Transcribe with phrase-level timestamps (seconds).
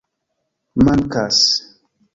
[0.85, 1.37] Mankas.